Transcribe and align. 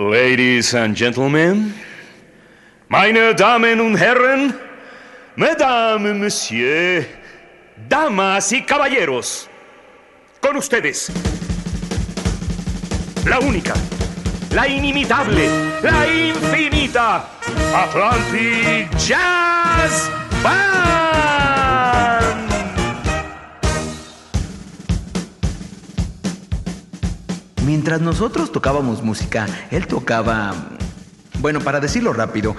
Ladies 0.00 0.74
and 0.74 0.96
gentlemen, 0.96 1.74
meine 2.88 3.34
Damen 3.34 3.82
und 3.82 3.96
Herren, 3.96 4.54
Mesdames, 5.36 6.16
Monsieur, 6.16 7.04
damas 7.86 8.50
y 8.50 8.62
caballeros, 8.62 9.46
con 10.40 10.56
ustedes, 10.56 11.12
la 13.26 13.40
única, 13.40 13.74
la 14.54 14.66
inimitable, 14.66 15.50
la 15.82 16.06
infinita 16.08 17.28
Atlantic 17.74 18.88
Jazz 18.96 20.10
Band. 20.42 21.09
Mientras 27.70 28.00
nosotros 28.00 28.50
tocábamos 28.50 29.04
música, 29.04 29.46
él 29.70 29.86
tocaba... 29.86 30.52
Bueno, 31.38 31.60
para 31.60 31.78
decirlo 31.78 32.12
rápido, 32.12 32.56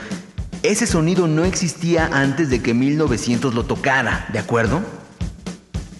ese 0.64 0.88
sonido 0.88 1.28
no 1.28 1.44
existía 1.44 2.06
antes 2.14 2.50
de 2.50 2.62
que 2.62 2.74
1900 2.74 3.54
lo 3.54 3.66
tocara, 3.66 4.28
¿de 4.32 4.40
acuerdo? 4.40 4.80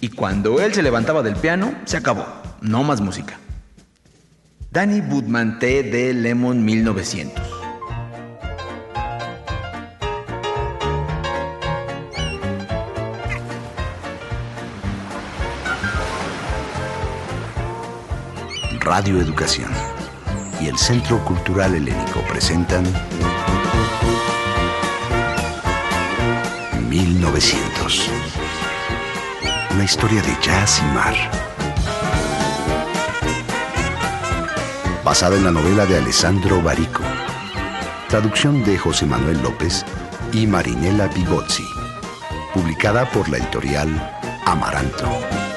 Y 0.00 0.08
cuando 0.08 0.62
él 0.62 0.72
se 0.72 0.82
levantaba 0.82 1.22
del 1.22 1.36
piano, 1.36 1.74
se 1.84 1.98
acabó. 1.98 2.24
No 2.62 2.84
más 2.84 3.02
música. 3.02 3.38
Danny 4.70 5.02
Budman 5.02 5.58
T. 5.58 5.82
de 5.82 6.14
Lemon 6.14 6.64
1900. 6.64 7.51
Radio 18.84 19.20
Educación 19.20 19.70
y 20.60 20.66
el 20.66 20.76
Centro 20.76 21.24
Cultural 21.24 21.72
Helénico 21.72 22.20
presentan 22.28 22.84
1900. 26.88 28.10
Una 29.70 29.84
historia 29.84 30.20
de 30.22 30.36
jazz 30.42 30.80
y 30.80 30.94
mar. 30.94 31.14
Basada 35.04 35.36
en 35.36 35.44
la 35.44 35.52
novela 35.52 35.86
de 35.86 35.98
Alessandro 35.98 36.60
Barico. 36.60 37.04
Traducción 38.08 38.64
de 38.64 38.78
José 38.78 39.06
Manuel 39.06 39.40
López 39.42 39.86
y 40.32 40.48
Marinela 40.48 41.06
Bigozzi. 41.06 41.66
Publicada 42.52 43.08
por 43.10 43.28
la 43.28 43.38
editorial 43.38 43.88
Amaranto. 44.44 45.51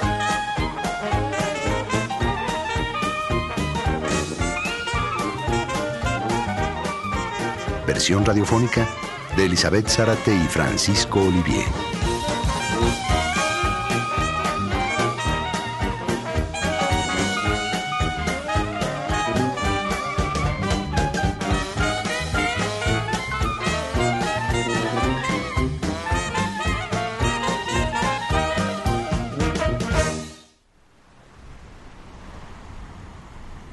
Radiofónica 8.08 8.88
de 9.36 9.45
Elizabeth 9.45 9.88
Zárate 9.88 10.36
y 10.36 10.48
Francisco 10.48 11.22
Olivier. 11.22 11.66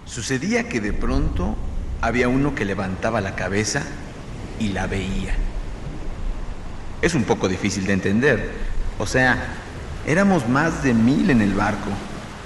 Sucedía 0.07 0.71
que 0.71 0.81
de 0.81 0.95
pronto 0.95 1.55
había 2.01 2.29
uno 2.29 2.55
que 2.55 2.65
levantaba 2.65 3.21
la 3.21 3.37
cabeza 3.37 3.85
y 4.63 4.69
la 4.69 4.87
veía. 4.87 5.35
Es 7.01 7.15
un 7.15 7.25
poco 7.25 7.49
difícil 7.49 7.85
de 7.85 7.95
entender. 7.95 8.53
O 8.99 9.07
sea, 9.07 9.37
éramos 10.07 10.49
más 10.49 10.85
de 10.85 10.95
mil 10.95 11.31
en 11.31 11.41
el 11.41 11.53
barco, 11.53 11.91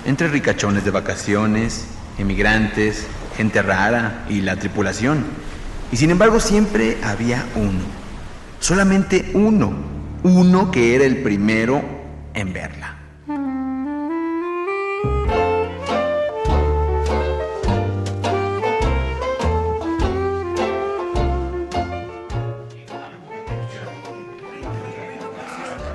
entre 0.06 0.28
ricachones 0.28 0.84
de 0.84 0.90
vacaciones, 0.90 1.86
emigrantes, 2.18 3.06
gente 3.36 3.60
rara 3.60 4.24
y 4.30 4.40
la 4.40 4.56
tripulación. 4.56 5.24
Y 5.92 5.98
sin 5.98 6.10
embargo 6.10 6.40
siempre 6.40 6.96
había 7.04 7.44
uno, 7.54 7.84
solamente 8.60 9.30
uno, 9.34 9.74
uno 10.22 10.70
que 10.70 10.94
era 10.94 11.04
el 11.04 11.18
primero 11.18 11.84
en 12.32 12.52
verla. 12.54 12.95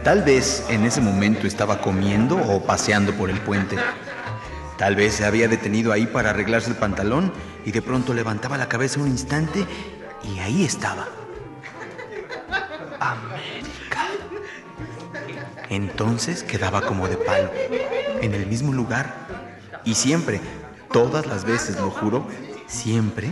Tal 0.04 0.24
vez 0.24 0.66
en 0.70 0.84
ese 0.84 1.00
momento 1.00 1.46
estaba 1.46 1.80
comiendo 1.80 2.36
o 2.36 2.66
paseando 2.66 3.14
por 3.14 3.30
el 3.30 3.40
puente. 3.40 3.78
Tal 4.78 4.96
vez 4.96 5.14
se 5.14 5.26
había 5.26 5.48
detenido 5.48 5.92
ahí 5.92 6.08
para 6.08 6.32
arreglarse 6.32 6.72
el 6.72 6.76
pantalón 6.76 7.32
y 7.66 7.72
de 7.72 7.84
pronto 7.84 8.16
levantaba 8.16 8.58
la 8.58 8.68
cabeza 8.68 9.00
un 9.00 9.08
instante 9.08 9.64
y 10.24 10.40
ahí 10.40 10.66
estaba. 10.66 11.08
América. 13.00 14.08
Entonces 15.70 16.42
quedaba 16.42 16.82
como 16.82 17.08
de 17.08 17.18
palo, 17.18 17.52
en 18.22 18.34
el 18.34 18.48
mismo 18.48 18.74
lugar. 18.74 19.14
Y 19.84 19.94
siempre, 19.94 20.42
todas 20.92 21.28
las 21.28 21.46
veces, 21.46 21.80
lo 21.80 21.92
juro, 21.92 22.28
siempre 22.66 23.30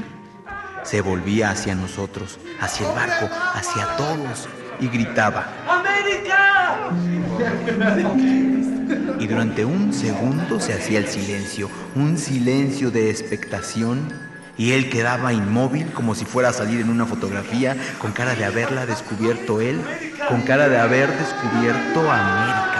se 0.84 1.02
volvía 1.02 1.50
hacia 1.50 1.74
nosotros, 1.74 2.40
hacia 2.62 2.88
el 2.88 2.96
barco, 2.96 3.30
hacia 3.56 3.98
todos 3.98 4.48
y 4.80 4.88
gritaba. 4.88 5.59
Y 9.20 9.28
durante 9.28 9.66
un 9.66 9.94
segundo 9.94 10.60
se 10.60 10.74
hacía 10.74 11.00
el 11.00 11.08
silencio, 11.08 11.70
un 11.96 12.18
silencio 12.18 12.92
de 12.92 13.10
expectación, 13.10 14.08
y 14.58 14.74
él 14.74 14.90
quedaba 14.90 15.32
inmóvil 15.32 15.92
como 15.94 16.16
si 16.16 16.26
fuera 16.26 16.50
a 16.50 16.54
salir 16.54 16.82
en 16.82 16.90
una 16.90 17.06
fotografía, 17.06 17.78
con 18.00 18.12
cara 18.12 18.36
de 18.36 18.46
haberla 18.46 18.86
descubierto 18.86 19.62
él, 19.62 19.80
con 20.28 20.42
cara 20.42 20.68
de 20.68 20.78
haber 20.78 21.10
descubierto 21.18 22.12
a 22.12 22.20
América. 22.20 22.79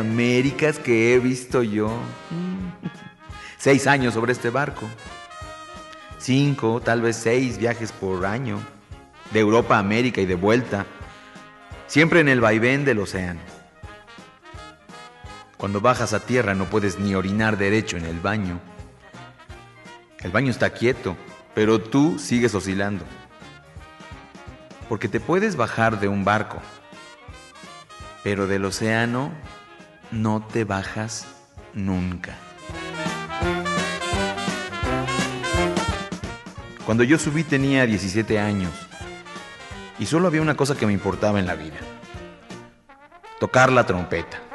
Américas 0.00 0.78
que 0.78 1.12
he 1.12 1.18
visto 1.18 1.62
yo. 1.62 1.94
Seis 3.58 3.86
años 3.86 4.14
sobre 4.14 4.32
este 4.32 4.48
barco. 4.48 4.88
Cinco, 6.18 6.80
tal 6.80 7.02
vez 7.02 7.16
seis 7.16 7.58
viajes 7.58 7.92
por 7.92 8.24
año. 8.24 8.58
De 9.30 9.40
Europa 9.40 9.76
a 9.76 9.80
América 9.80 10.22
y 10.22 10.26
de 10.26 10.36
vuelta. 10.36 10.86
Siempre 11.86 12.20
en 12.20 12.30
el 12.30 12.40
vaivén 12.40 12.86
del 12.86 13.00
océano. 13.00 13.40
Cuando 15.58 15.82
bajas 15.82 16.14
a 16.14 16.20
tierra 16.20 16.54
no 16.54 16.64
puedes 16.64 16.98
ni 16.98 17.14
orinar 17.14 17.58
derecho 17.58 17.98
en 17.98 18.06
el 18.06 18.20
baño. 18.20 18.58
El 20.20 20.30
baño 20.30 20.50
está 20.50 20.70
quieto, 20.70 21.14
pero 21.54 21.78
tú 21.78 22.18
sigues 22.18 22.54
oscilando. 22.54 23.04
Porque 24.88 25.08
te 25.08 25.20
puedes 25.20 25.56
bajar 25.56 26.00
de 26.00 26.08
un 26.08 26.24
barco, 26.24 26.56
pero 28.24 28.46
del 28.46 28.64
océano 28.64 29.30
no 30.12 30.42
te 30.42 30.64
bajas 30.64 31.26
nunca. 31.74 32.36
Cuando 36.84 37.04
yo 37.04 37.18
subí 37.18 37.44
tenía 37.44 37.86
17 37.86 38.38
años 38.38 38.72
y 39.98 40.06
solo 40.06 40.26
había 40.26 40.42
una 40.42 40.56
cosa 40.56 40.76
que 40.76 40.86
me 40.86 40.92
importaba 40.92 41.38
en 41.38 41.46
la 41.46 41.54
vida, 41.54 41.78
tocar 43.38 43.70
la 43.70 43.86
trompeta. 43.86 44.49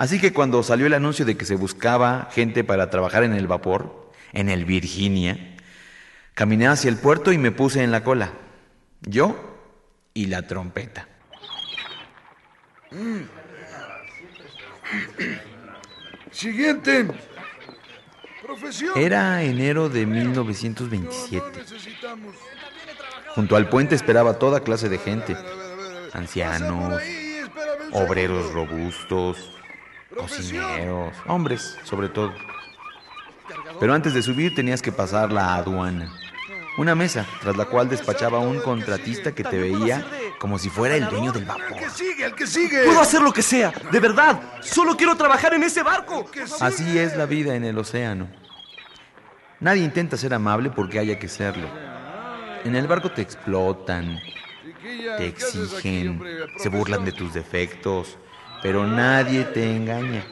Así 0.00 0.18
que 0.18 0.32
cuando 0.32 0.62
salió 0.62 0.86
el 0.86 0.94
anuncio 0.94 1.26
de 1.26 1.36
que 1.36 1.44
se 1.44 1.56
buscaba 1.56 2.30
gente 2.32 2.64
para 2.64 2.88
trabajar 2.88 3.22
en 3.22 3.34
el 3.34 3.46
vapor, 3.46 4.10
en 4.32 4.48
el 4.48 4.64
Virginia, 4.64 5.56
caminé 6.32 6.68
hacia 6.68 6.88
el 6.88 6.96
puerto 6.96 7.32
y 7.32 7.36
me 7.36 7.52
puse 7.52 7.82
en 7.82 7.90
la 7.90 8.02
cola. 8.02 8.32
Yo 9.02 9.36
y 10.14 10.24
la 10.24 10.46
trompeta. 10.46 11.06
Siguiente. 16.30 17.06
Profesión. 18.40 18.96
Era 18.96 19.42
enero 19.42 19.90
de 19.90 20.06
1927. 20.06 21.44
Junto 23.34 23.54
al 23.54 23.68
puente 23.68 23.96
esperaba 23.96 24.38
toda 24.38 24.60
clase 24.60 24.88
de 24.88 24.96
gente. 24.96 25.36
Ancianos, 26.14 27.02
obreros 27.92 28.50
robustos, 28.54 29.59
cocineros, 30.16 31.14
hombres 31.26 31.78
sobre 31.84 32.08
todo. 32.08 32.32
Pero 33.78 33.94
antes 33.94 34.14
de 34.14 34.22
subir 34.22 34.54
tenías 34.54 34.82
que 34.82 34.92
pasar 34.92 35.32
la 35.32 35.54
aduana. 35.54 36.12
Una 36.78 36.94
mesa, 36.94 37.26
tras 37.40 37.56
la 37.56 37.66
cual 37.66 37.88
despachaba 37.88 38.38
un 38.38 38.60
contratista 38.60 39.34
que 39.34 39.42
te 39.42 39.58
veía 39.58 40.06
como 40.38 40.58
si 40.58 40.70
fuera 40.70 40.96
el 40.96 41.08
dueño 41.08 41.32
del 41.32 41.44
vapor. 41.44 41.76
que 41.76 41.90
sigue, 41.90 42.24
el 42.24 42.34
que 42.34 42.46
sigue. 42.46 42.84
Puedo 42.84 43.00
hacer 43.00 43.20
lo 43.20 43.32
que 43.32 43.42
sea, 43.42 43.72
de 43.90 44.00
verdad. 44.00 44.40
Solo 44.62 44.96
quiero 44.96 45.16
trabajar 45.16 45.52
en 45.54 45.62
ese 45.62 45.82
barco. 45.82 46.30
Así 46.60 46.98
es 46.98 47.16
la 47.16 47.26
vida 47.26 47.54
en 47.54 47.64
el 47.64 47.76
océano. 47.76 48.28
Nadie 49.58 49.82
intenta 49.84 50.16
ser 50.16 50.32
amable 50.32 50.70
porque 50.70 50.98
haya 50.98 51.18
que 51.18 51.28
serlo. 51.28 51.68
En 52.64 52.76
el 52.76 52.86
barco 52.86 53.10
te 53.10 53.20
explotan, 53.20 54.18
te 55.18 55.26
exigen, 55.26 56.22
se 56.56 56.68
burlan 56.68 57.04
de 57.04 57.12
tus 57.12 57.34
defectos, 57.34 58.16
pero 58.62 58.86
nadie 58.86 59.44
te 59.44 59.76
engaña. 59.76 60.24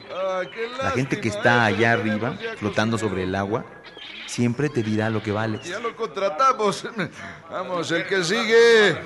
La 0.83 0.91
gente 0.91 1.21
que 1.21 1.29
está 1.29 1.65
allá 1.65 1.93
arriba, 1.93 2.37
flotando 2.59 2.99
sobre 2.99 3.25
el 3.25 3.35
agua, 3.35 3.65
siempre 4.27 4.69
te 4.69 4.83
dirá 4.83 5.11
lo 5.11 5.23
que 5.23 5.33
vales. 5.33 5.65
Ya 5.65 5.81
lo 5.81 5.95
contratamos. 5.97 6.87
Vamos, 7.51 7.91
el 7.91 8.07
que 8.07 8.23
sigue. 8.23 8.97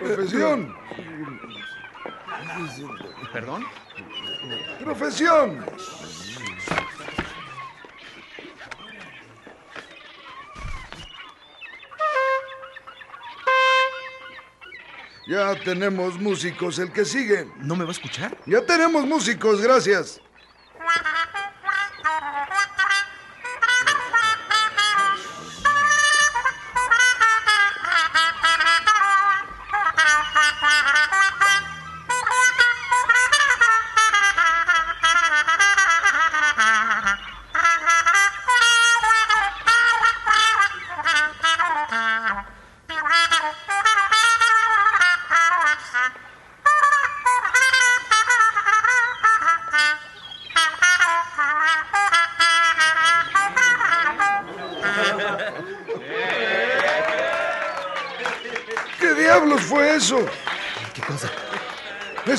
Profesión. 0.00 0.74
¿Perdón? 3.32 3.64
Profesión. 4.82 5.64
Ya 15.28 15.54
tenemos 15.62 16.18
músicos, 16.18 16.78
el 16.78 16.90
que 16.90 17.04
sigue. 17.04 17.46
¿No 17.58 17.76
me 17.76 17.84
va 17.84 17.90
a 17.90 17.92
escuchar? 17.92 18.34
Ya 18.46 18.64
tenemos 18.64 19.04
músicos, 19.04 19.60
gracias. 19.60 20.22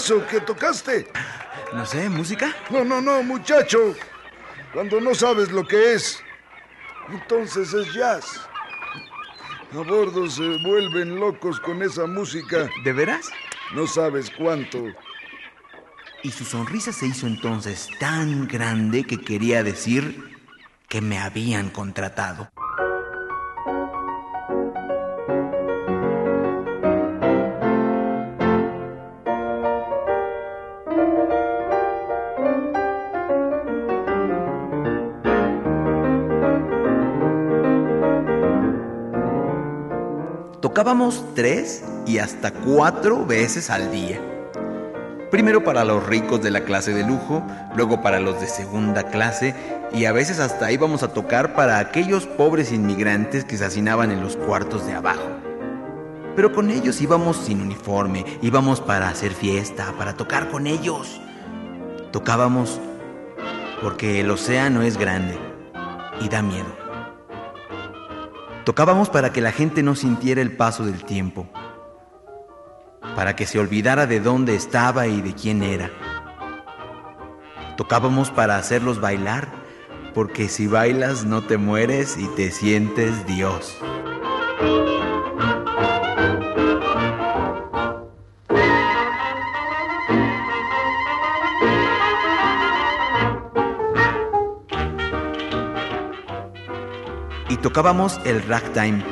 ¿Eso 0.09 0.25
que 0.25 0.41
tocaste? 0.41 1.06
No 1.71 1.85
sé, 1.85 2.09
¿música? 2.09 2.56
No, 2.71 2.83
no, 2.83 3.00
no, 3.00 3.21
muchacho. 3.21 3.94
Cuando 4.73 5.00
no 5.00 5.13
sabes 5.13 5.51
lo 5.51 5.67
que 5.67 5.94
es, 5.94 6.23
entonces 7.11 7.71
es 7.75 7.94
jazz. 7.94 8.25
A 9.71 9.77
bordo 9.83 10.27
se 10.27 10.57
vuelven 10.63 11.19
locos 11.19 11.59
con 11.59 11.83
esa 11.83 12.07
música. 12.07 12.67
¿De 12.83 12.91
veras? 12.91 13.29
No 13.75 13.85
sabes 13.85 14.31
cuánto. 14.35 14.83
Y 16.23 16.31
su 16.31 16.44
sonrisa 16.44 16.91
se 16.91 17.06
hizo 17.06 17.27
entonces 17.27 17.88
tan 18.00 18.47
grande 18.47 19.03
que 19.03 19.21
quería 19.21 19.61
decir 19.61 20.39
que 20.88 21.01
me 21.01 21.19
habían 21.19 21.69
contratado. 21.69 22.50
Tocábamos 40.89 41.24
tres 41.36 41.83
y 42.07 42.18
hasta 42.18 42.50
cuatro 42.50 43.24
veces 43.24 43.69
al 43.69 43.91
día. 43.91 44.19
Primero 45.30 45.63
para 45.63 45.86
los 45.86 46.03
ricos 46.07 46.41
de 46.41 46.50
la 46.50 46.62
clase 46.62 46.95
de 46.95 47.03
lujo, 47.03 47.44
luego 47.75 48.01
para 48.01 48.19
los 48.19 48.41
de 48.41 48.47
segunda 48.47 49.03
clase 49.03 49.53
y 49.94 50.06
a 50.06 50.12
veces 50.13 50.39
hasta 50.39 50.71
íbamos 50.71 51.03
a 51.03 51.13
tocar 51.13 51.53
para 51.53 51.77
aquellos 51.77 52.25
pobres 52.25 52.71
inmigrantes 52.71 53.45
que 53.45 53.56
se 53.56 53.65
hacinaban 53.65 54.09
en 54.09 54.24
los 54.24 54.36
cuartos 54.36 54.88
de 54.88 54.94
abajo. 54.94 55.30
Pero 56.36 56.51
con 56.53 56.71
ellos 56.71 57.00
íbamos 57.01 57.38
sin 57.38 57.62
uniforme, 57.62 58.25
íbamos 58.42 58.81
para 58.81 59.09
hacer 59.09 59.33
fiesta, 59.33 59.94
para 59.95 60.18
tocar 60.18 60.50
con 60.50 60.65
ellos. 60.65 61.21
Tocábamos 62.12 62.80
porque 63.83 64.21
el 64.21 64.31
océano 64.31 64.81
es 64.81 64.97
grande 64.97 65.38
y 66.19 66.30
da 66.30 66.42
miedo. 66.42 66.88
Tocábamos 68.69 69.10
para 69.10 69.33
que 69.33 69.42
la 69.42 69.51
gente 69.51 69.81
no 69.81 69.95
sintiera 69.95 70.44
el 70.44 70.56
paso 70.56 70.86
del 70.86 71.04
tiempo, 71.04 71.50
para 73.16 73.36
que 73.36 73.48
se 73.48 73.57
olvidara 73.57 74.06
de 74.06 74.19
dónde 74.19 74.54
estaba 74.54 75.07
y 75.07 75.21
de 75.21 75.33
quién 75.33 75.63
era. 75.63 75.89
Tocábamos 77.77 78.30
para 78.30 78.57
hacerlos 78.57 79.01
bailar, 79.01 79.48
porque 80.13 80.50
si 80.50 80.68
bailas 80.68 81.25
no 81.25 81.42
te 81.44 81.57
mueres 81.57 82.16
y 82.19 82.27
te 82.36 82.51
sientes 82.51 83.25
Dios. 83.25 83.75
Tocábamos 97.61 98.21
el 98.25 98.42
ragtime, 98.44 99.04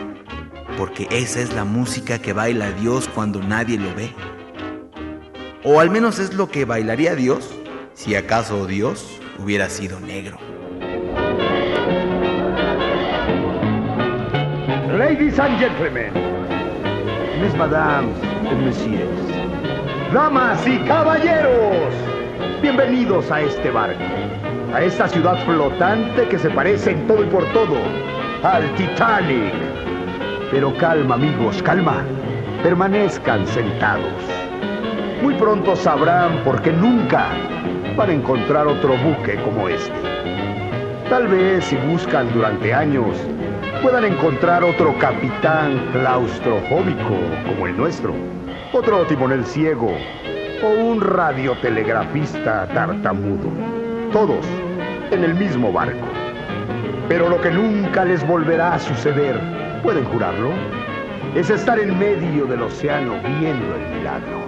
porque 0.77 1.07
esa 1.11 1.41
es 1.41 1.53
la 1.53 1.65
música 1.65 2.19
que 2.19 2.33
baila 2.33 2.71
Dios 2.71 3.09
cuando 3.13 3.41
nadie 3.41 3.77
lo 3.77 3.93
ve. 3.93 4.13
O 5.63 5.79
al 5.79 5.89
menos 5.89 6.19
es 6.19 6.33
lo 6.33 6.49
que 6.49 6.63
bailaría 6.63 7.15
Dios 7.15 7.49
si 7.93 8.15
acaso 8.15 8.65
Dios 8.65 9.19
hubiera 9.37 9.69
sido 9.69 9.99
negro. 9.99 10.37
Ladies 14.97 15.37
and 15.39 15.59
gentlemen, 15.59 16.11
Miss 17.41 17.53
Madame 17.55 18.13
and 18.49 18.65
Messieurs, 18.65 20.13
damas 20.13 20.65
y 20.65 20.79
caballeros, 20.87 21.93
bienvenidos 22.61 23.29
a 23.29 23.41
este 23.41 23.69
barco, 23.69 24.01
a 24.73 24.81
esta 24.81 25.07
ciudad 25.07 25.45
flotante 25.45 26.27
que 26.29 26.39
se 26.39 26.49
parece 26.49 26.91
en 26.91 27.07
todo 27.07 27.23
y 27.23 27.27
por 27.27 27.45
todo 27.53 27.77
al 28.43 28.73
Titanic. 28.75 29.53
Pero 30.51 30.75
calma, 30.77 31.15
amigos, 31.15 31.61
calma, 31.63 32.03
permanezcan 32.63 33.45
sentados. 33.47 34.23
Muy 35.21 35.33
pronto 35.35 35.75
sabrán 35.75 36.43
por 36.43 36.61
qué 36.61 36.71
nunca 36.71 37.27
van 37.95 38.09
a 38.09 38.13
encontrar 38.13 38.67
otro 38.67 38.95
buque 38.97 39.35
como 39.43 39.67
este. 39.67 39.91
Tal 41.09 41.27
vez 41.27 41.65
si 41.65 41.75
buscan 41.77 42.31
durante 42.33 42.73
años 42.73 43.17
puedan 43.81 44.05
encontrar 44.05 44.63
otro 44.63 44.97
capitán 44.99 45.89
claustrofóbico 45.91 47.15
como 47.47 47.67
el 47.67 47.77
nuestro, 47.77 48.13
otro 48.73 49.05
timonel 49.05 49.45
ciego 49.45 49.95
o 50.63 50.67
un 50.67 51.01
radiotelegrafista 51.01 52.67
tartamudo. 52.67 53.49
Todos 54.11 54.45
en 55.11 55.23
el 55.23 55.35
mismo 55.35 55.71
barco. 55.71 56.16
Pero 57.07 57.29
lo 57.29 57.39
que 57.39 57.49
nunca 57.49 58.03
les 58.03 58.25
volverá 58.27 58.73
a 58.73 58.79
suceder, 58.79 59.39
¿pueden 59.81 60.03
jurarlo? 60.05 60.51
Es 61.35 61.49
estar 61.49 61.79
en 61.79 61.97
medio 61.97 62.45
del 62.45 62.63
océano 62.63 63.13
viendo 63.39 63.75
el 63.75 63.97
milagro, 63.97 64.41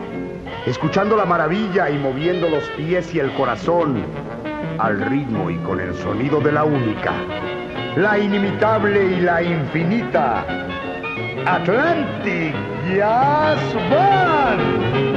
escuchando 0.66 1.16
la 1.16 1.26
maravilla 1.26 1.90
y 1.90 1.98
moviendo 1.98 2.50
los 2.50 2.66
pies 2.72 3.14
y 3.16 3.20
el 3.20 3.32
corazón 3.34 4.04
al 4.78 5.00
ritmo 5.00 5.50
y 5.50 5.58
con 5.60 5.80
el 5.80 5.94
sonido 5.96 6.42
de 6.42 6.52
la 6.52 6.66
única, 6.66 7.14
la 7.96 8.20
inimitable 8.20 9.06
y 9.06 9.22
la 9.22 9.42
infinita 9.42 10.46
Atlantic 11.46 12.56
Jazz 12.94 13.60
Band. 13.90 15.09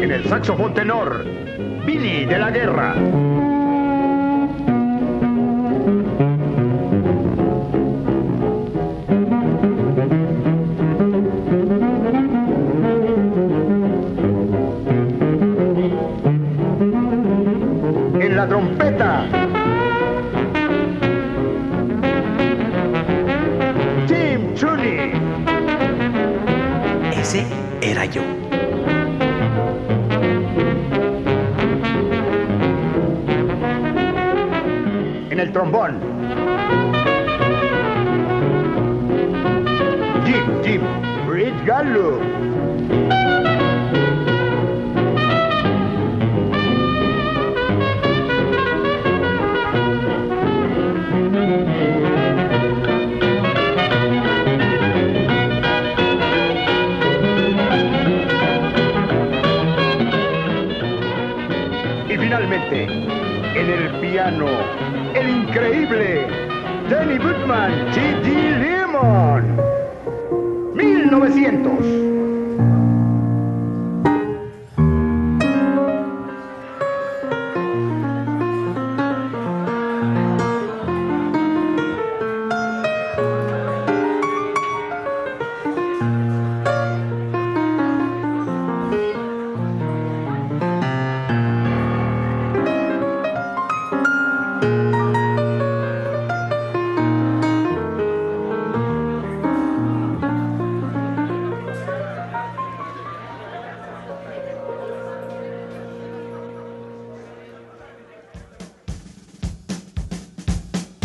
En 0.00 0.10
el 0.10 0.24
saxofón 0.24 0.72
tenor, 0.72 1.26
Billy 1.84 2.24
de 2.24 2.38
la 2.38 2.50
Guerra. 2.50 3.51
El 64.24 65.28
increíble 65.28 66.28
Danny 66.88 67.18
Goodman, 67.18 67.90
T.D. 67.92 68.56
Lemon. 68.60 69.56
1900. 70.76 72.11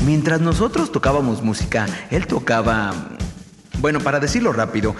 Mientras 0.08 0.40
nosotros 0.40 0.94
tocábamos 0.94 1.44
música, 1.44 1.86
él 2.12 2.28
tocaba... 2.28 2.94
Bueno, 3.80 4.00
para 4.00 4.22
decirlo 4.22 4.54
rápido, 4.54 4.96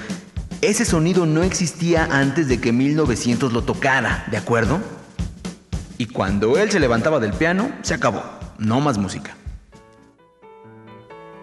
ese 0.60 0.84
sonido 0.84 1.26
no 1.26 1.44
existía 1.44 2.10
antes 2.12 2.50
de 2.50 2.60
que 2.60 2.74
1900 2.74 3.54
lo 3.54 3.64
tocara, 3.64 4.26
¿de 4.30 4.36
acuerdo? 4.36 4.82
Y 5.98 6.08
cuando 6.08 6.58
él 6.58 6.72
se 6.72 6.82
levantaba 6.82 7.22
del 7.22 7.32
piano, 7.32 7.72
se 7.84 7.94
acabó. 7.94 8.22
No 8.58 8.82
más 8.82 8.98
música. 8.98 9.38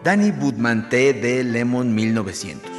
Danny 0.04 0.30
Woodman 0.30 0.90
T. 0.90 1.14
de 1.14 1.42
Lemon 1.42 1.94
1900. 1.94 2.74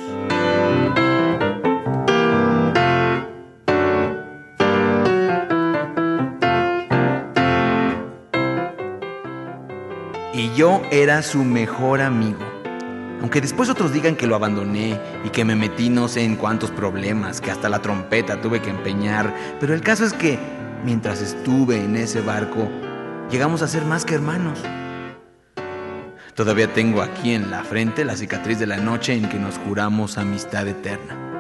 Yo 10.56 10.82
era 10.90 11.22
su 11.22 11.44
mejor 11.44 12.02
amigo. 12.02 12.40
Aunque 13.22 13.42
después 13.42 13.70
otros 13.70 13.92
digan 13.92 14.16
que 14.16 14.28
lo 14.28 14.36
abandoné 14.36 15.00
y 15.24 15.30
que 15.30 15.44
me 15.44 15.56
metí 15.56 15.90
no 15.90 16.08
sé 16.08 16.24
en 16.24 16.36
cuántos 16.36 16.72
problemas, 16.72 17.42
que 17.42 17.52
hasta 17.52 17.70
la 17.70 17.82
trompeta 17.82 18.40
tuve 18.40 18.62
que 18.62 18.70
empeñar, 18.70 19.34
pero 19.60 19.74
el 19.74 19.82
caso 19.82 20.06
es 20.06 20.14
que 20.14 20.40
mientras 20.84 21.22
estuve 21.22 21.84
en 21.84 21.96
ese 21.96 22.22
barco, 22.22 22.70
llegamos 23.30 23.62
a 23.62 23.68
ser 23.68 23.84
más 23.84 24.06
que 24.06 24.16
hermanos. 24.16 24.60
Todavía 26.36 26.72
tengo 26.74 27.02
aquí 27.02 27.34
en 27.34 27.50
la 27.50 27.64
frente 27.64 28.06
la 28.06 28.16
cicatriz 28.16 28.60
de 28.60 28.68
la 28.68 28.78
noche 28.78 29.14
en 29.14 29.28
que 29.28 29.40
nos 29.40 29.58
juramos 29.58 30.18
amistad 30.18 30.68
eterna. 30.68 31.35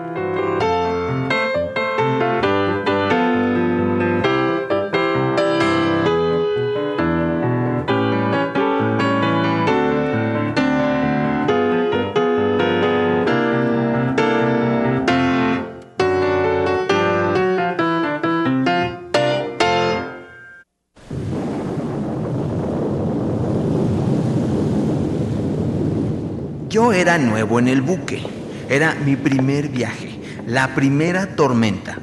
Era 26.96 27.18
nuevo 27.18 27.60
en 27.60 27.68
el 27.68 27.82
buque. 27.82 28.24
Era 28.70 28.96
mi 28.96 29.16
primer 29.16 29.70
viaje, 29.70 30.20
la 30.48 30.74
primera 30.74 31.36
tormenta. 31.36 32.00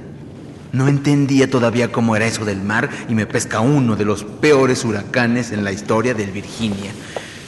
No 0.72 0.88
entendía 0.88 1.50
todavía 1.50 1.90
cómo 1.90 2.14
era 2.16 2.26
eso 2.26 2.44
del 2.44 2.62
mar 2.62 2.88
y 3.08 3.14
me 3.14 3.26
pesca 3.26 3.60
uno 3.60 3.96
de 3.96 4.04
los 4.04 4.24
peores 4.24 4.84
huracanes 4.84 5.50
en 5.50 5.64
la 5.64 5.72
historia 5.72 6.14
del 6.14 6.30
Virginia. 6.30 6.92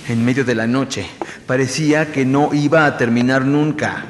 En 0.08 0.24
medio 0.24 0.44
de 0.44 0.54
la 0.54 0.66
noche, 0.66 1.06
parecía 1.46 2.12
que 2.12 2.26
no 2.26 2.52
iba 2.52 2.84
a 2.84 2.96
terminar 2.98 3.44
nunca. 3.44 4.04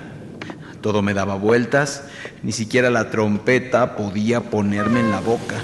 Todo 0.80 1.02
me 1.02 1.14
daba 1.14 1.36
vueltas, 1.36 2.04
ni 2.42 2.52
siquiera 2.52 2.90
la 2.90 3.10
trompeta 3.10 3.96
podía 3.96 4.40
ponerme 4.40 5.00
en 5.00 5.10
la 5.10 5.20
boca. 5.20 5.56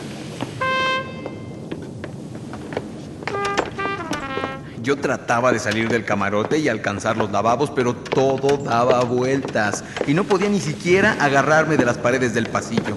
Yo 4.91 4.97
trataba 4.97 5.53
de 5.53 5.61
salir 5.61 5.89
del 5.89 6.05
camarote 6.05 6.59
y 6.59 6.69
alcanzar 6.69 7.17
los 7.17 7.31
lavabos, 7.31 7.71
pero 7.71 7.95
todo 7.95 8.57
daba 8.57 9.05
vueltas 9.05 9.85
y 10.09 10.15
no 10.15 10.25
podía 10.25 10.49
ni 10.49 10.59
siquiera 10.59 11.17
agarrarme 11.21 11.77
de 11.77 11.85
las 11.85 11.97
paredes 11.97 12.35
del 12.35 12.49
pasillo. 12.49 12.97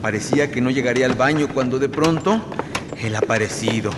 Parecía 0.00 0.50
que 0.50 0.62
no 0.62 0.70
llegaría 0.70 1.04
al 1.04 1.16
baño 1.16 1.48
cuando 1.52 1.78
de 1.78 1.90
pronto 1.90 2.40
el 2.98 3.14
aparecido. 3.14 3.90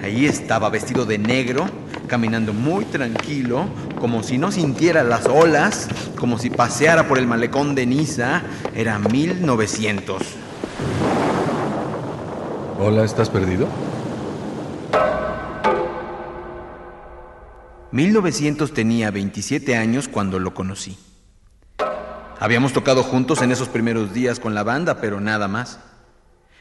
Ahí 0.00 0.26
estaba 0.26 0.70
vestido 0.70 1.04
de 1.04 1.18
negro, 1.18 1.66
caminando 2.06 2.52
muy 2.52 2.84
tranquilo, 2.84 3.64
como 3.98 4.22
si 4.22 4.38
no 4.38 4.52
sintiera 4.52 5.02
las 5.02 5.26
olas, 5.26 5.88
como 6.16 6.38
si 6.38 6.48
paseara 6.48 7.08
por 7.08 7.18
el 7.18 7.26
malecón 7.26 7.74
de 7.74 7.86
Niza. 7.86 8.42
Era 8.72 9.00
1900. 9.00 10.22
Hola, 12.78 13.02
¿estás 13.02 13.30
perdido? 13.30 13.66
1900 17.92 18.74
tenía 18.74 19.10
27 19.10 19.76
años 19.76 20.08
cuando 20.08 20.38
lo 20.38 20.54
conocí. 20.54 20.98
Habíamos 22.38 22.72
tocado 22.72 23.02
juntos 23.02 23.40
en 23.42 23.52
esos 23.52 23.68
primeros 23.68 24.12
días 24.12 24.40
con 24.40 24.54
la 24.54 24.62
banda, 24.62 25.00
pero 25.00 25.20
nada 25.20 25.48
más. 25.48 25.80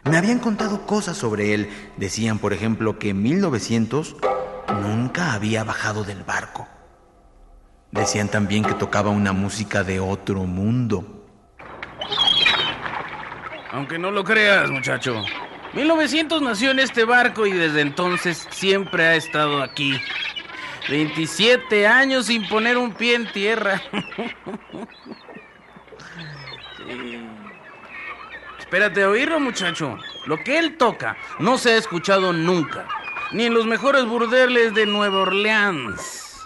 Me 0.04 0.18
habían 0.18 0.40
contado 0.40 0.86
cosas 0.86 1.18
sobre 1.18 1.54
él. 1.54 1.70
Decían, 1.98 2.40
por 2.40 2.54
ejemplo, 2.54 3.00
que 3.00 3.10
en 3.10 3.24
1900 3.24 4.16
nunca 4.82 5.34
había 5.34 5.64
bajado 5.64 6.04
del 6.04 6.24
barco. 6.24 6.68
Decían 7.92 8.30
también 8.30 8.64
que 8.64 8.74
tocaba 8.74 9.10
una 9.10 9.34
música 9.34 9.84
de 9.84 10.00
otro 10.00 10.44
mundo. 10.44 11.26
Aunque 13.72 13.98
no 13.98 14.12
lo 14.12 14.24
creas, 14.24 14.70
muchacho. 14.70 15.24
1900 15.74 16.42
nació 16.42 16.72
en 16.72 16.80
este 16.80 17.04
barco 17.04 17.46
y 17.46 17.52
desde 17.52 17.82
entonces 17.82 18.48
siempre 18.52 19.04
ha 19.06 19.16
estado 19.16 19.62
aquí. 19.62 20.00
27 20.90 21.88
años 21.88 22.28
sin 22.28 22.48
poner 22.48 22.78
un 22.78 22.94
pie 22.94 23.16
en 23.16 23.32
tierra. 23.32 23.82
Sí. 26.88 27.20
Espérate 28.60 29.04
a 29.04 29.10
oírlo, 29.10 29.40
muchacho. 29.40 29.98
Lo 30.26 30.38
que 30.38 30.60
él 30.60 30.78
toca 30.78 31.18
no 31.40 31.58
se 31.58 31.72
ha 31.72 31.78
escuchado 31.78 32.34
nunca. 32.34 32.88
Ni 33.32 33.46
en 33.46 33.54
los 33.54 33.66
mejores 33.66 34.06
burdeles 34.06 34.74
de 34.76 34.86
Nueva 34.86 35.22
Orleans. 35.22 36.46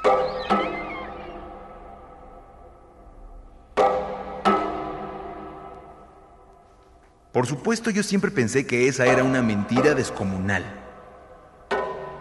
Por 7.31 7.47
supuesto, 7.47 7.89
yo 7.89 8.03
siempre 8.03 8.31
pensé 8.31 8.65
que 8.67 8.87
esa 8.87 9.05
era 9.05 9.23
una 9.23 9.41
mentira 9.41 9.93
descomunal. 9.93 10.88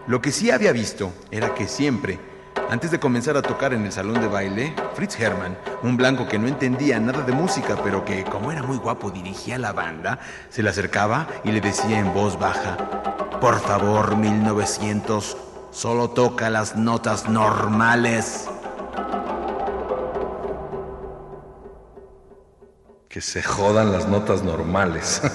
Lo 0.09 0.23
que 0.23 0.31
sí 0.31 0.49
había 0.49 0.71
visto 0.71 1.13
era 1.29 1.53
que 1.53 1.67
siempre, 1.67 2.19
antes 2.71 2.89
de 2.89 2.99
comenzar 2.99 3.37
a 3.37 3.43
tocar 3.43 3.75
en 3.75 3.85
el 3.85 3.91
salón 3.91 4.19
de 4.19 4.27
baile, 4.27 4.73
Fritz 4.95 5.19
Hermann, 5.19 5.55
un 5.83 5.97
blanco 5.97 6.27
que 6.27 6.39
no 6.39 6.47
entendía 6.47 6.99
nada 6.99 7.21
de 7.21 7.31
música, 7.31 7.77
pero 7.83 8.03
que, 8.03 8.23
como 8.23 8.51
era 8.51 8.63
muy 8.63 8.77
guapo, 8.77 9.11
dirigía 9.11 9.59
la 9.59 9.71
banda, 9.71 10.17
se 10.49 10.63
le 10.63 10.71
acercaba 10.71 11.27
y 11.43 11.51
le 11.51 11.61
decía 11.61 11.99
en 11.99 12.11
voz 12.11 12.39
baja, 12.39 12.75
por 13.39 13.59
favor, 13.59 14.15
1900, 14.15 15.37
solo 15.69 16.09
toca 16.09 16.49
las 16.49 16.75
notas 16.75 17.29
normales. 17.29 18.49
Que 23.09 23.21
se 23.21 23.43
jodan 23.43 23.91
las 23.91 24.07
notas 24.07 24.41
normales. 24.41 25.21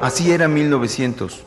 Así 0.00 0.30
era 0.30 0.46
1900. 0.46 1.42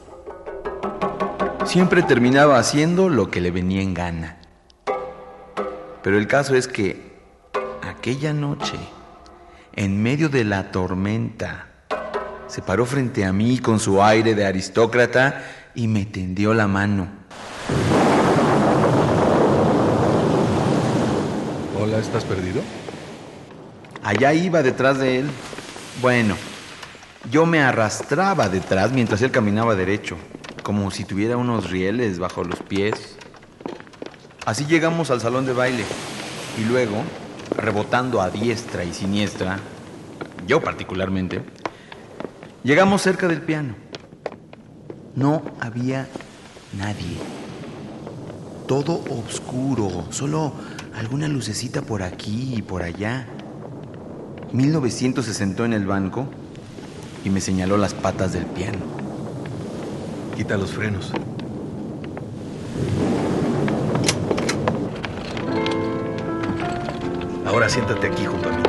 Siempre 1.65 2.01
terminaba 2.01 2.57
haciendo 2.57 3.07
lo 3.07 3.29
que 3.29 3.41
le 3.41 3.51
venía 3.51 3.81
en 3.81 3.93
gana. 3.93 4.37
Pero 6.01 6.17
el 6.17 6.25
caso 6.25 6.55
es 6.55 6.67
que 6.67 7.19
aquella 7.87 8.33
noche, 8.33 8.77
en 9.75 10.01
medio 10.01 10.29
de 10.29 10.45
la 10.45 10.71
tormenta, 10.71 11.67
se 12.47 12.63
paró 12.63 12.87
frente 12.87 13.23
a 13.23 13.31
mí 13.31 13.59
con 13.59 13.79
su 13.79 14.01
aire 14.01 14.33
de 14.33 14.47
aristócrata 14.47 15.43
y 15.75 15.87
me 15.87 16.05
tendió 16.05 16.55
la 16.55 16.67
mano. 16.67 17.07
Hola, 21.79 21.99
¿estás 21.99 22.25
perdido? 22.25 22.63
Allá 24.03 24.33
iba 24.33 24.63
detrás 24.63 24.97
de 24.97 25.19
él. 25.19 25.29
Bueno, 26.01 26.35
yo 27.29 27.45
me 27.45 27.61
arrastraba 27.61 28.49
detrás 28.49 28.91
mientras 28.91 29.21
él 29.21 29.31
caminaba 29.31 29.75
derecho, 29.75 30.15
como 30.63 30.89
si 30.89 31.03
tuviera 31.03 31.37
unos 31.37 31.69
rieles 31.69 32.17
bajo 32.17 32.43
los 32.43 32.59
pies. 32.59 33.17
Así 34.45 34.65
llegamos 34.65 35.11
al 35.11 35.19
salón 35.19 35.45
de 35.45 35.53
baile 35.53 35.83
y 36.59 36.63
luego, 36.63 37.03
rebotando 37.55 38.21
a 38.21 38.29
diestra 38.29 38.85
y 38.85 38.93
siniestra, 38.93 39.59
yo 40.47 40.61
particularmente, 40.61 41.41
llegamos 42.63 43.01
cerca 43.01 43.27
del 43.27 43.41
piano. 43.41 43.75
No 45.15 45.43
había 45.59 46.07
nadie. 46.77 47.17
Todo 48.65 49.03
oscuro, 49.09 50.05
solo 50.09 50.53
alguna 50.95 51.27
lucecita 51.27 51.81
por 51.81 52.01
aquí 52.01 52.53
y 52.55 52.61
por 52.61 52.81
allá. 52.81 53.27
1900 54.53 55.25
se 55.25 55.33
sentó 55.33 55.65
en 55.65 55.73
el 55.73 55.85
banco 55.85 56.29
y 57.23 57.29
me 57.29 57.41
señaló 57.41 57.77
las 57.77 57.93
patas 57.93 58.33
del 58.33 58.45
piano. 58.45 58.79
Quita 60.35 60.57
los 60.57 60.71
frenos. 60.71 61.11
Ahora 67.45 67.67
siéntate 67.67 68.07
aquí 68.07 68.25
junto 68.25 68.49
a 68.49 68.51
mí. 68.51 68.63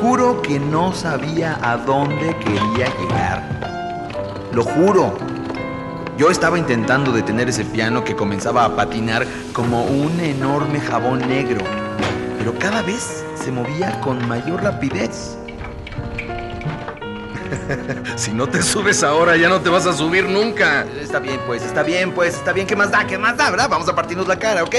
Juro 0.00 0.40
que 0.40 0.60
no 0.60 0.92
sabía 0.92 1.58
a 1.60 1.76
dónde 1.76 2.34
quería 2.38 2.86
llegar. 2.98 4.48
Lo 4.52 4.62
juro. 4.62 5.16
Yo 6.16 6.30
estaba 6.30 6.58
intentando 6.58 7.12
detener 7.12 7.48
ese 7.48 7.64
piano 7.64 8.02
que 8.04 8.16
comenzaba 8.16 8.64
a 8.64 8.74
patinar 8.74 9.26
como 9.52 9.84
un 9.84 10.18
enorme 10.20 10.80
jabón 10.80 11.20
negro, 11.28 11.60
pero 12.38 12.58
cada 12.58 12.82
vez 12.82 13.24
se 13.48 13.52
movía 13.52 13.98
con 14.02 14.28
mayor 14.28 14.62
rapidez. 14.62 15.38
Si 18.16 18.32
no 18.32 18.46
te 18.46 18.62
subes 18.62 19.02
ahora, 19.02 19.38
ya 19.38 19.48
no 19.48 19.60
te 19.62 19.70
vas 19.70 19.86
a 19.86 19.94
subir 19.94 20.28
nunca. 20.28 20.84
Está 21.00 21.18
bien, 21.18 21.40
pues, 21.46 21.62
está 21.62 21.82
bien, 21.82 22.12
pues, 22.12 22.34
está 22.34 22.52
bien. 22.52 22.66
¿Qué 22.66 22.76
más 22.76 22.90
da? 22.90 23.06
¿Qué 23.06 23.16
más 23.16 23.38
da, 23.38 23.50
verdad? 23.50 23.70
Vamos 23.70 23.88
a 23.88 23.94
partirnos 23.94 24.28
la 24.28 24.38
cara, 24.38 24.64
¿ok? 24.64 24.74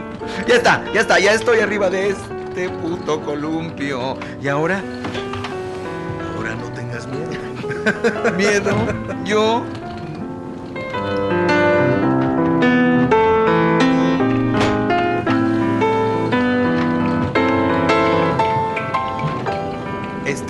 ya 0.48 0.54
está, 0.54 0.82
ya 0.94 1.02
está, 1.02 1.18
ya 1.18 1.34
estoy 1.34 1.60
arriba 1.60 1.90
de 1.90 2.10
este 2.10 2.70
puto 2.70 3.20
columpio. 3.20 4.16
¿Y 4.40 4.48
ahora? 4.48 4.82
Ahora 6.34 6.54
no 6.54 6.72
tengas 6.72 7.06
miedo. 7.06 8.32
¿Miedo? 8.38 8.74
¿Yo? 9.26 9.64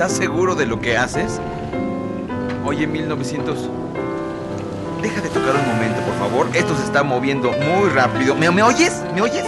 ¿Estás 0.05 0.19
seguro 0.19 0.55
de 0.55 0.67
lo 0.67 0.83
que 0.83 0.99
haces? 0.99 1.41
Oye, 2.63 2.87
1900. 2.87 3.71
Deja 5.01 5.21
de 5.23 5.31
tocar 5.31 5.55
un 5.57 5.67
momento, 5.67 6.03
por 6.03 6.19
favor. 6.19 6.47
Esto 6.53 6.77
se 6.77 6.85
está 6.85 7.03
moviendo 7.03 7.51
muy 7.53 7.89
rápido. 7.89 8.35
¿Me, 8.35 8.51
¿me 8.51 8.63
oyes? 8.63 9.03
¿Me 9.15 9.23
oyes? 9.23 9.47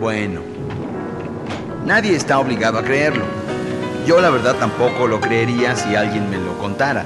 Bueno, 0.00 0.40
nadie 1.84 2.16
está 2.16 2.38
obligado 2.38 2.78
a 2.78 2.82
creerlo. 2.82 3.26
Yo 4.06 4.22
la 4.22 4.30
verdad 4.30 4.54
tampoco 4.54 5.06
lo 5.06 5.20
creería 5.20 5.76
si 5.76 5.94
alguien 5.94 6.30
me 6.30 6.38
lo 6.38 6.56
contara. 6.56 7.04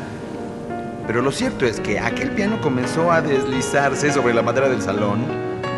Pero 1.06 1.22
lo 1.22 1.30
cierto 1.30 1.66
es 1.66 1.80
que 1.80 2.00
aquel 2.00 2.30
piano 2.32 2.60
comenzó 2.60 3.12
a 3.12 3.22
deslizarse 3.22 4.12
sobre 4.12 4.34
la 4.34 4.42
madera 4.42 4.68
del 4.68 4.82
salón 4.82 5.24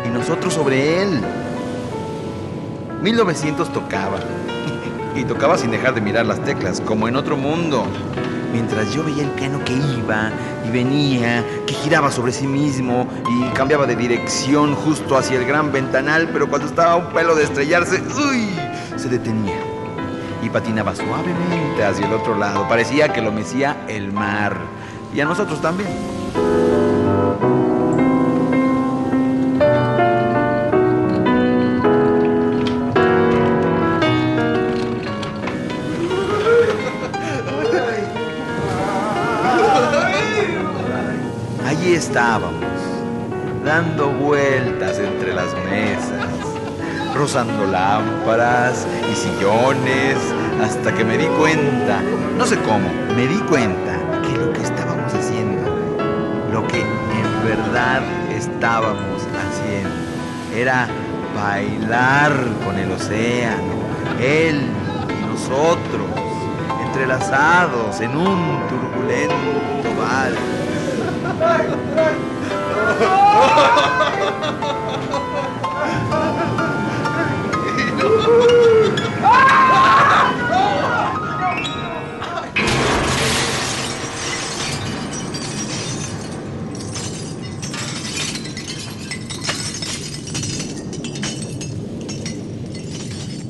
y 0.05 0.09
nosotros 0.09 0.53
sobre 0.53 1.03
él. 1.03 1.21
1900 3.01 3.71
tocaba. 3.71 4.19
Y 5.15 5.23
tocaba 5.23 5.57
sin 5.57 5.71
dejar 5.71 5.95
de 5.95 6.01
mirar 6.01 6.27
las 6.27 6.39
teclas, 6.45 6.79
como 6.79 7.07
en 7.07 7.15
otro 7.15 7.35
mundo. 7.35 7.83
Mientras 8.53 8.93
yo 8.93 9.03
veía 9.03 9.23
el 9.23 9.31
piano 9.31 9.59
que 9.65 9.73
iba 9.73 10.31
y 10.65 10.69
venía, 10.69 11.43
que 11.65 11.73
giraba 11.73 12.11
sobre 12.11 12.31
sí 12.31 12.47
mismo 12.47 13.07
y 13.27 13.49
cambiaba 13.49 13.85
de 13.85 13.95
dirección 13.95 14.75
justo 14.75 15.17
hacia 15.17 15.37
el 15.39 15.45
gran 15.45 15.71
ventanal, 15.71 16.29
pero 16.31 16.47
cuando 16.47 16.67
estaba 16.67 16.93
a 16.93 16.95
un 16.95 17.11
pelo 17.11 17.35
de 17.35 17.43
estrellarse, 17.43 18.01
¡uy! 18.01 18.49
se 18.97 19.09
detenía 19.09 19.57
y 20.41 20.49
patinaba 20.49 20.95
suavemente 20.95 21.83
hacia 21.83 22.05
el 22.05 22.13
otro 22.13 22.37
lado. 22.37 22.67
Parecía 22.67 23.11
que 23.11 23.21
lo 23.21 23.31
mecía 23.31 23.85
el 23.87 24.11
mar. 24.11 24.57
Y 25.13 25.21
a 25.21 25.25
nosotros 25.25 25.59
también. 25.61 25.89
Allí 41.65 41.93
estábamos, 41.93 42.53
dando 43.65 44.09
vueltas 44.11 44.99
entre 44.99 45.33
las 45.33 45.53
mesas, 45.65 46.29
rozando 47.15 47.65
lámparas 47.65 48.87
y 49.11 49.15
sillones, 49.15 50.17
hasta 50.61 50.93
que 50.93 51.03
me 51.03 51.17
di 51.17 51.25
cuenta, 51.25 52.01
no 52.37 52.45
sé 52.45 52.57
cómo, 52.59 52.89
me 53.15 53.27
di 53.27 53.39
cuenta 53.49 53.88
verdad 57.49 58.03
estábamos 58.29 59.23
haciendo, 59.41 59.89
era 60.55 60.87
bailar 61.35 62.31
con 62.63 62.77
el 62.77 62.91
océano, 62.91 63.73
él 64.21 64.67
y 65.09 65.25
nosotros, 65.25 66.05
entrelazados 66.85 68.01
en 68.01 68.15
un 68.15 68.59
turbulento 68.69 69.89
vals. 69.97 70.37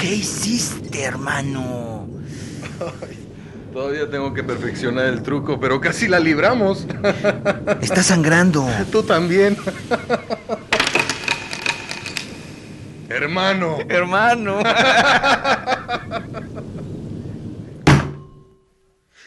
¿Qué 0.09 0.15
hiciste, 0.15 1.03
hermano? 1.03 2.07
Todavía 3.71 4.09
tengo 4.09 4.33
que 4.33 4.43
perfeccionar 4.43 5.05
el 5.05 5.21
truco, 5.21 5.59
pero 5.59 5.79
casi 5.79 6.07
la 6.07 6.19
libramos. 6.19 6.87
Está 7.79 8.01
sangrando. 8.01 8.67
Tú 8.91 9.03
también. 9.03 9.55
Hermano. 13.07 13.77
Hermano. 13.87 14.61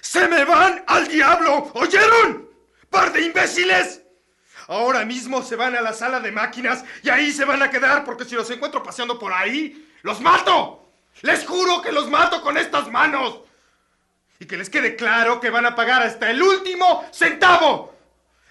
¡Se 0.00 0.26
me 0.26 0.44
van 0.44 0.82
al 0.88 1.06
diablo! 1.06 1.70
¿Oyeron? 1.74 2.48
¡Par 2.90 3.12
de 3.12 3.24
imbéciles! 3.24 4.02
Ahora 4.66 5.04
mismo 5.04 5.42
se 5.42 5.54
van 5.54 5.76
a 5.76 5.80
la 5.80 5.92
sala 5.92 6.18
de 6.18 6.32
máquinas 6.32 6.84
y 7.04 7.08
ahí 7.08 7.30
se 7.30 7.44
van 7.44 7.62
a 7.62 7.70
quedar 7.70 8.04
porque 8.04 8.24
si 8.24 8.34
los 8.34 8.50
encuentro 8.50 8.82
paseando 8.82 9.16
por 9.16 9.32
ahí, 9.32 9.91
¡los 10.02 10.20
mato! 10.20 10.84
¡Les 11.22 11.46
juro 11.46 11.82
que 11.82 11.92
los 11.92 12.08
mato 12.08 12.42
con 12.42 12.56
estas 12.56 12.90
manos! 12.90 13.40
Y 14.38 14.46
que 14.46 14.56
les 14.56 14.68
quede 14.68 14.96
claro 14.96 15.40
que 15.40 15.50
van 15.50 15.66
a 15.66 15.74
pagar 15.74 16.02
hasta 16.02 16.30
el 16.30 16.42
último 16.42 17.04
centavo, 17.12 17.94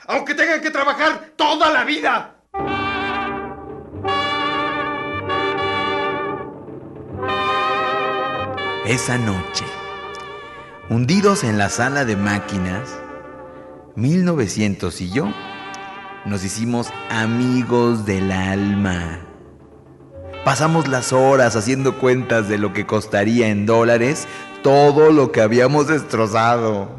aunque 0.08 0.36
tengan 0.36 0.62
que 0.62 0.72
trabajar 0.72 1.32
toda 1.36 1.70
la 1.70 1.84
vida. 1.84 2.36
Esa 8.86 9.18
noche, 9.18 9.66
hundidos 10.90 11.44
en 11.44 11.58
la 11.58 11.70
sala 11.70 12.06
de 12.06 12.16
máquinas, 12.16 12.90
1900 13.96 15.02
y 15.02 15.12
yo 15.12 15.32
nos 16.26 16.44
hicimos 16.44 16.90
amigos 17.10 18.06
del 18.06 18.32
alma. 18.32 19.31
Pasamos 20.44 20.88
las 20.88 21.14
horas 21.14 21.56
haciendo 21.56 22.00
cuentas 22.00 22.50
de 22.50 22.58
lo 22.58 22.74
que 22.74 22.88
costaría 22.88 23.50
en 23.50 23.68
dólares 23.68 24.28
todo 24.64 25.12
lo 25.12 25.32
que 25.32 25.42
habíamos 25.42 25.88
destrozado. 25.88 26.90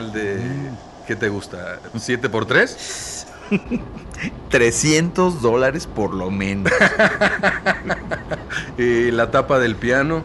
De... 0.00 0.40
¿Qué 1.06 1.16
te 1.16 1.28
gusta? 1.28 1.80
¿Siete 1.98 2.28
por 2.28 2.46
tres? 2.46 3.26
300 4.50 5.42
dólares 5.42 5.86
por 5.86 6.14
lo 6.14 6.30
menos. 6.30 6.72
¿Y 8.78 9.10
la 9.10 9.30
tapa 9.30 9.58
del 9.58 9.76
piano? 9.76 10.22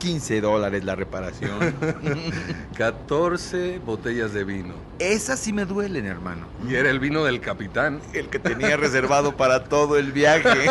Mm, 0.00 0.10
15 0.10 0.40
dólares 0.40 0.84
la 0.84 0.94
reparación. 0.96 1.74
14 2.76 3.80
botellas 3.84 4.32
de 4.32 4.44
vino. 4.44 4.74
Esas 4.98 5.38
sí 5.40 5.52
me 5.52 5.64
duelen, 5.64 6.06
hermano. 6.06 6.46
Y 6.68 6.74
era 6.74 6.90
el 6.90 6.98
vino 6.98 7.24
del 7.24 7.40
capitán. 7.40 8.00
El 8.12 8.28
que 8.28 8.38
tenía 8.38 8.76
reservado 8.76 9.36
para 9.36 9.64
todo 9.64 9.98
el 9.98 10.12
viaje. 10.12 10.70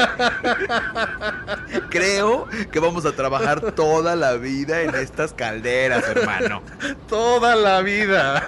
Creo 1.90 2.48
que 2.72 2.80
vamos 2.80 3.06
a 3.06 3.12
trabajar 3.12 3.72
toda 3.74 4.16
la 4.16 4.34
vida 4.34 4.82
en 4.82 4.96
estas 4.96 5.34
calderas, 5.34 6.04
hermano. 6.08 6.62
Toda 7.08 7.56
la 7.56 7.82
vida. 7.82 8.44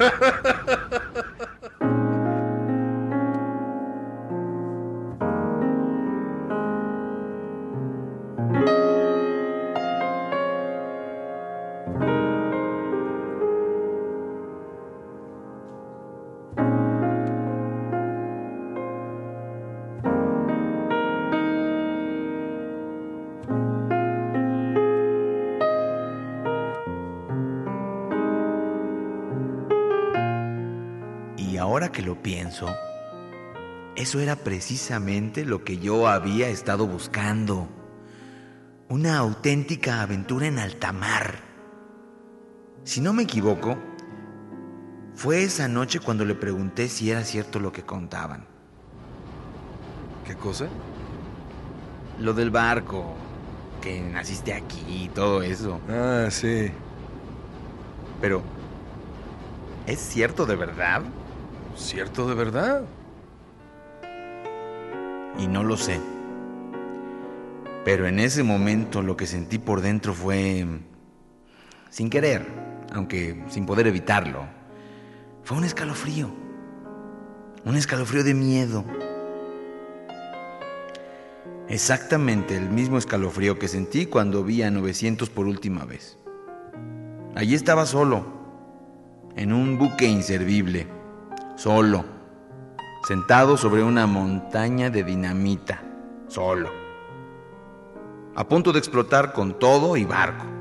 Que 32.01 32.07
lo 32.07 32.21
pienso, 32.21 32.75
eso 33.95 34.19
era 34.19 34.35
precisamente 34.35 35.45
lo 35.45 35.63
que 35.63 35.77
yo 35.77 36.07
había 36.07 36.49
estado 36.49 36.87
buscando. 36.87 37.69
Una 38.89 39.17
auténtica 39.17 40.01
aventura 40.01 40.47
en 40.47 40.57
alta 40.57 40.91
mar. 40.91 41.39
Si 42.83 43.01
no 43.01 43.13
me 43.13 43.23
equivoco, 43.23 43.77
fue 45.13 45.43
esa 45.43 45.67
noche 45.67 45.99
cuando 45.99 46.25
le 46.25 46.33
pregunté 46.33 46.87
si 46.87 47.11
era 47.11 47.23
cierto 47.23 47.59
lo 47.59 47.71
que 47.71 47.83
contaban. 47.83 48.47
¿Qué 50.25 50.35
cosa? 50.35 50.67
Lo 52.19 52.33
del 52.33 52.49
barco, 52.49 53.15
que 53.81 54.01
naciste 54.01 54.53
aquí 54.53 54.83
y 54.87 55.09
todo 55.09 55.43
eso. 55.43 55.79
Ah, 55.87 56.27
sí. 56.29 56.71
Pero, 58.19 58.41
¿es 59.85 59.99
cierto 59.99 60.45
de 60.45 60.55
verdad? 60.55 61.03
¿Cierto 61.75 62.27
de 62.27 62.35
verdad? 62.35 62.83
Y 65.37 65.47
no 65.47 65.63
lo 65.63 65.77
sé. 65.77 65.99
Pero 67.83 68.07
en 68.07 68.19
ese 68.19 68.43
momento 68.43 69.01
lo 69.01 69.17
que 69.17 69.25
sentí 69.25 69.57
por 69.57 69.81
dentro 69.81 70.13
fue... 70.13 70.65
Sin 71.89 72.09
querer, 72.09 72.47
aunque 72.93 73.43
sin 73.49 73.65
poder 73.65 73.87
evitarlo. 73.87 74.45
Fue 75.43 75.57
un 75.57 75.63
escalofrío. 75.63 76.29
Un 77.65 77.75
escalofrío 77.75 78.23
de 78.23 78.33
miedo. 78.33 78.85
Exactamente 81.67 82.57
el 82.57 82.69
mismo 82.69 82.97
escalofrío 82.97 83.57
que 83.57 83.67
sentí 83.67 84.05
cuando 84.05 84.43
vi 84.43 84.61
a 84.61 84.71
900 84.71 85.29
por 85.29 85.47
última 85.47 85.85
vez. 85.85 86.17
Allí 87.33 87.55
estaba 87.55 87.85
solo, 87.85 88.25
en 89.37 89.53
un 89.53 89.77
buque 89.77 90.05
inservible, 90.05 90.87
solo, 91.61 92.03
sentado 93.07 93.55
sobre 93.55 93.83
una 93.83 94.07
montaña 94.07 94.89
de 94.89 95.03
dinamita, 95.03 95.83
solo, 96.27 96.71
a 98.35 98.47
punto 98.47 98.73
de 98.73 98.79
explotar 98.79 99.31
con 99.31 99.59
todo 99.59 99.95
y 99.95 100.03
barco. 100.03 100.60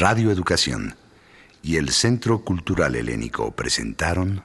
Radio 0.00 0.30
Educación 0.30 0.94
y 1.62 1.76
el 1.76 1.90
Centro 1.90 2.42
Cultural 2.42 2.96
Helénico 2.96 3.50
presentaron 3.50 4.42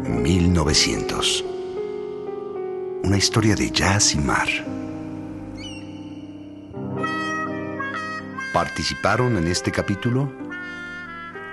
1900. 0.00 1.44
Una 3.04 3.16
historia 3.16 3.54
de 3.54 3.70
jazz 3.70 4.16
y 4.16 4.18
mar. 4.18 4.48
Participaron 8.52 9.36
en 9.36 9.46
este 9.46 9.70
capítulo 9.70 10.32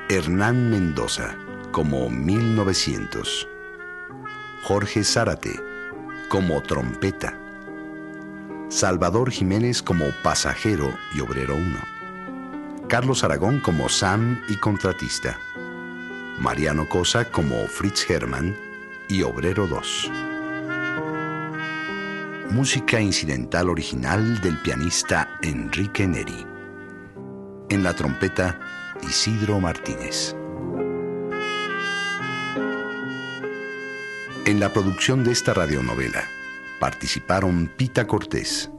Hernán 0.10 0.72
Mendoza 0.72 1.36
como 1.72 2.10
1900, 2.10 3.48
Jorge 4.63 5.04
Zárate 5.04 5.68
como 6.30 6.62
trompeta, 6.62 7.38
Salvador 8.70 9.32
Jiménez 9.32 9.82
como 9.82 10.06
pasajero 10.24 10.96
y 11.13 11.22
obrero 11.22 11.56
1, 11.56 11.80
Carlos 12.88 13.24
Aragón 13.24 13.60
como 13.60 13.89
Sam 13.89 14.39
y 14.48 14.56
contratista, 14.56 15.39
Mariano 16.39 16.88
Cosa 16.88 17.30
como 17.30 17.68
Fritz 17.68 18.10
Hermann 18.10 18.56
y 19.10 19.24
Obrero 19.24 19.68
2. 19.68 20.12
Música 22.52 23.02
incidental 23.02 23.70
original 23.70 24.39
del 24.42 24.58
pianista 24.60 25.38
Enrique 25.42 26.08
Neri. 26.08 26.46
En 27.70 27.84
la 27.84 27.94
trompeta, 27.94 28.58
Isidro 29.02 29.60
Martínez. 29.60 30.36
En 34.49 34.59
la 34.59 34.73
producción 34.73 35.23
de 35.23 35.31
esta 35.31 35.53
radionovela 35.53 36.23
participaron 36.79 37.71
Pita 37.77 38.07
Cortés, 38.07 38.71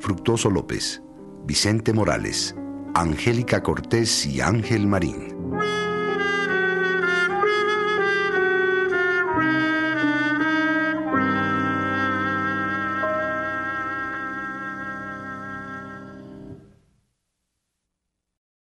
Fructuoso 0.00 0.50
López, 0.50 1.00
Vicente 1.44 1.92
Morales, 1.92 2.56
Angélica 2.92 3.62
Cortés 3.62 4.26
y 4.26 4.40
Ángel 4.40 4.88
Marín. 4.88 5.31